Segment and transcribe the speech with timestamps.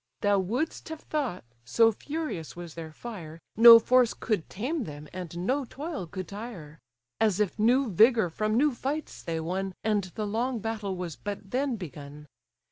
[0.21, 5.45] Thou wouldst have thought, so furious was their fire, No force could tame them, and
[5.45, 6.79] no toil could tire;
[7.19, 11.51] As if new vigour from new fights they won, And the long battle was but
[11.51, 12.25] then begun.